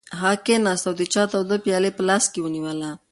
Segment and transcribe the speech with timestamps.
[0.19, 2.89] هغه کېناست او د چای توده پیاله یې په لاس کې ونیوله.